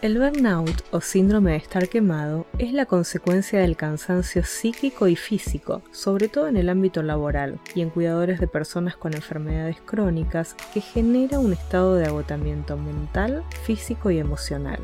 El 0.00 0.16
burnout 0.16 0.84
o 0.92 1.00
síndrome 1.00 1.50
de 1.50 1.56
estar 1.56 1.88
quemado 1.88 2.46
es 2.58 2.72
la 2.72 2.86
consecuencia 2.86 3.58
del 3.58 3.76
cansancio 3.76 4.44
psíquico 4.44 5.08
y 5.08 5.16
físico, 5.16 5.82
sobre 5.90 6.28
todo 6.28 6.46
en 6.46 6.56
el 6.56 6.68
ámbito 6.68 7.02
laboral 7.02 7.58
y 7.74 7.80
en 7.80 7.90
cuidadores 7.90 8.38
de 8.38 8.46
personas 8.46 8.96
con 8.96 9.12
enfermedades 9.12 9.78
crónicas, 9.84 10.54
que 10.72 10.80
genera 10.80 11.40
un 11.40 11.52
estado 11.52 11.96
de 11.96 12.06
agotamiento 12.06 12.76
mental, 12.76 13.42
físico 13.64 14.12
y 14.12 14.20
emocional. 14.20 14.78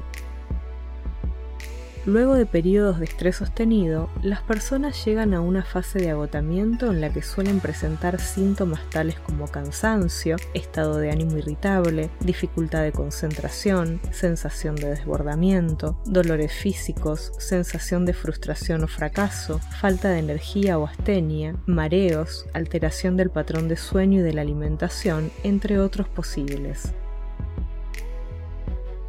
Luego 2.06 2.34
de 2.34 2.44
periodos 2.44 2.98
de 2.98 3.06
estrés 3.06 3.36
sostenido, 3.36 4.10
las 4.22 4.42
personas 4.42 5.02
llegan 5.06 5.32
a 5.32 5.40
una 5.40 5.64
fase 5.64 5.98
de 5.98 6.10
agotamiento 6.10 6.90
en 6.90 7.00
la 7.00 7.10
que 7.10 7.22
suelen 7.22 7.60
presentar 7.60 8.20
síntomas 8.20 8.82
tales 8.90 9.18
como 9.20 9.48
cansancio, 9.48 10.36
estado 10.52 10.98
de 10.98 11.10
ánimo 11.10 11.38
irritable, 11.38 12.10
dificultad 12.20 12.82
de 12.82 12.92
concentración, 12.92 14.00
sensación 14.10 14.74
de 14.76 14.90
desbordamiento, 14.90 15.96
dolores 16.04 16.52
físicos, 16.52 17.32
sensación 17.38 18.04
de 18.04 18.12
frustración 18.12 18.84
o 18.84 18.86
fracaso, 18.86 19.58
falta 19.80 20.10
de 20.10 20.18
energía 20.18 20.78
o 20.78 20.86
astenia, 20.86 21.56
mareos, 21.64 22.44
alteración 22.52 23.16
del 23.16 23.30
patrón 23.30 23.66
de 23.66 23.78
sueño 23.78 24.20
y 24.20 24.22
de 24.22 24.34
la 24.34 24.42
alimentación, 24.42 25.30
entre 25.42 25.78
otros 25.78 26.06
posibles 26.06 26.92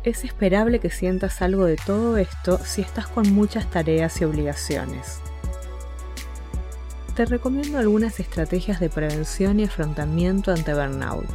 es 0.06 0.24
esperable 0.24 0.80
que 0.80 0.92
sientas 0.92 1.42
algo 1.42 1.66
de 1.66 1.78
todo 1.78 2.18
esto 2.18 2.60
si 2.64 2.82
estás 2.82 3.08
con 3.08 3.34
muchas 3.34 3.70
tareas 3.70 4.22
y 4.22 4.26
obligaciones. 4.26 5.20
Te 7.16 7.26
recomiendo 7.26 7.80
algunas 7.80 8.20
estrategias 8.20 8.80
de 8.80 8.90
prevención 8.90 9.60
y 9.60 9.64
afrontamiento 9.64 10.52
ante 10.52 10.74
burnout. 10.74 11.26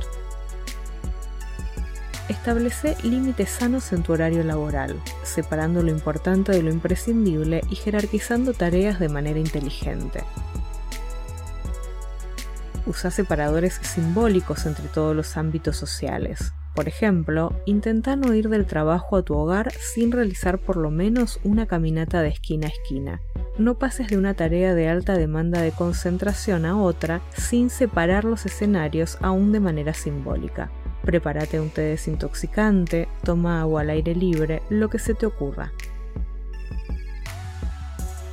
Establece 2.29 2.97
límites 3.03 3.51
sanos 3.51 3.93
en 3.93 4.05
tu 4.05 4.13
horario 4.13 4.45
laboral, 4.45 5.03
separando 5.25 5.83
lo 5.83 5.91
importante 5.91 6.53
de 6.53 6.63
lo 6.63 6.71
imprescindible 6.71 7.63
y 7.71 7.75
jerarquizando 7.75 8.53
tareas 8.53 9.01
de 9.01 9.09
manera 9.09 9.41
inteligente. 9.41 10.23
Usa 12.91 13.13
separadores 13.13 13.79
simbólicos 13.83 14.67
entre 14.67 14.89
todos 14.89 15.15
los 15.15 15.37
ámbitos 15.37 15.77
sociales, 15.77 16.53
por 16.75 16.89
ejemplo, 16.89 17.53
intenta 17.67 18.17
no 18.17 18.33
ir 18.33 18.49
del 18.49 18.65
trabajo 18.65 19.17
a 19.17 19.23
tu 19.23 19.35
hogar 19.35 19.73
sin 19.73 20.13
realizar 20.13 20.59
por 20.59 20.77
lo 20.77 20.91
menos 20.91 21.41
una 21.45 21.67
caminata 21.67 22.23
de 22.23 22.29
esquina 22.29 22.69
a 22.69 22.71
esquina. 22.71 23.21
No 23.59 23.79
pases 23.79 24.09
de 24.09 24.17
una 24.17 24.35
tarea 24.35 24.75
de 24.75 24.89
alta 24.89 25.15
demanda 25.15 25.61
de 25.61 25.73
concentración 25.73 26.65
a 26.65 26.81
otra 26.81 27.21
sin 27.37 27.71
separar 27.71 28.25
los 28.25 28.47
escenarios 28.47 29.19
aún 29.21 29.53
de 29.53 29.61
manera 29.61 29.95
simbólica. 29.95 30.71
Prepárate 31.03 31.61
un 31.61 31.71
té 31.71 31.83
desintoxicante, 31.83 33.09
toma 33.25 33.61
agua 33.61 33.81
al 33.81 33.91
aire 33.91 34.15
libre, 34.15 34.63
lo 34.69 34.89
que 34.89 34.99
se 34.99 35.15
te 35.15 35.27
ocurra. 35.27 35.73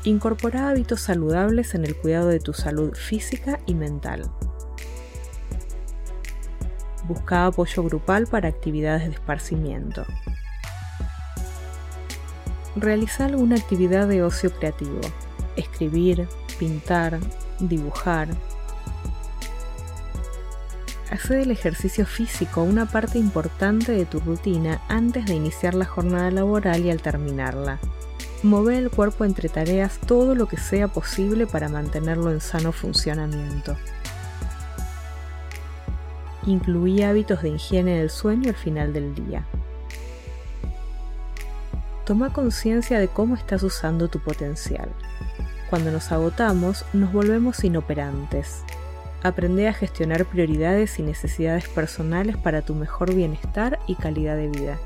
Incorpora 0.03 0.69
hábitos 0.69 1.02
saludables 1.02 1.75
en 1.75 1.86
el 1.86 1.95
cuidado 1.95 2.30
de 2.30 2.39
tu 2.39 2.53
salud 2.53 2.94
física 2.94 3.59
y 3.66 3.75
mental. 3.75 4.31
Busca 7.08 7.45
apoyo 7.45 7.83
grupal 7.83 8.27
para 8.27 8.50
actividades 8.50 9.03
de 9.08 9.13
esparcimiento. 9.13 10.05
Realiza 12.75 13.25
alguna 13.25 13.55
actividad 13.55 14.08
de 14.08 14.23
ocio 14.23 14.52
creativo. 14.52 14.99
Escribir, 15.55 16.27
pintar, 16.59 17.19
dibujar. 17.59 18.27
Hace 21.09 21.36
del 21.36 21.52
ejercicio 21.52 22.05
físico 22.05 22.61
una 22.61 22.86
parte 22.86 23.17
importante 23.17 23.93
de 23.93 24.05
tu 24.05 24.20
rutina 24.20 24.82
antes 24.89 25.26
de 25.26 25.36
iniciar 25.36 25.73
la 25.73 25.86
jornada 25.86 26.30
laboral 26.30 26.86
y 26.86 26.92
al 26.92 27.02
terminarla. 27.02 27.80
Move 28.43 28.77
el 28.77 28.92
cuerpo 28.92 29.23
entre 29.23 29.49
tareas 29.49 29.98
todo 29.99 30.36
lo 30.36 30.48
que 30.48 30.58
sea 30.58 30.89
posible 30.89 31.48
para 31.48 31.70
mantenerlo 31.70 32.32
en 32.32 32.42
sano 32.42 32.71
funcionamiento. 32.71 33.77
Incluía 36.47 37.09
hábitos 37.09 37.41
de 37.41 37.49
higiene 37.49 37.99
del 37.99 38.09
sueño 38.09 38.49
al 38.49 38.55
final 38.55 38.93
del 38.93 39.13
día. 39.13 39.45
Toma 42.05 42.31
conciencia 42.31 42.99
de 42.99 43.09
cómo 43.09 43.35
estás 43.35 43.63
usando 43.63 44.08
tu 44.08 44.19
potencial. 44.19 44.89
Cuando 45.69 45.91
nos 45.91 46.09
agotamos, 46.13 46.85
nos 46.93 47.11
volvemos 47.11 47.65
inoperantes. 47.65 48.63
Aprende 49.23 49.67
a 49.67 49.73
gestionar 49.73 50.23
prioridades 50.23 50.99
y 50.99 51.03
necesidades 51.03 51.67
personales 51.67 52.37
para 52.37 52.61
tu 52.61 52.73
mejor 52.75 53.14
bienestar 53.14 53.77
y 53.85 53.95
calidad 53.95 54.37
de 54.37 54.47
vida. 54.47 54.79